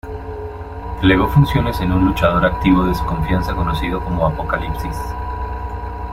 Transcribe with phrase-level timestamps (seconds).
[0.99, 4.97] Delegó funciones en un luchador activo de su confianza conocido como Apocalipsis.